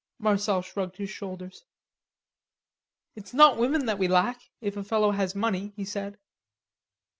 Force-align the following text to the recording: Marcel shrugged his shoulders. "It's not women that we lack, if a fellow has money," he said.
Marcel 0.17 0.63
shrugged 0.63 0.97
his 0.97 1.11
shoulders. 1.11 1.63
"It's 3.15 3.35
not 3.35 3.57
women 3.59 3.85
that 3.85 3.99
we 3.99 4.07
lack, 4.07 4.41
if 4.59 4.75
a 4.75 4.83
fellow 4.83 5.11
has 5.11 5.35
money," 5.35 5.73
he 5.75 5.85
said. 5.85 6.17